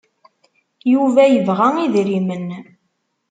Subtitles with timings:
[0.93, 2.47] Yuba yebɣa idrimen.